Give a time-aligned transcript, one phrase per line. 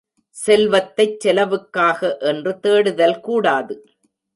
[0.35, 3.75] செல்வத்தைச் செலவுக்காக என்று தேடுதல் கூடாது.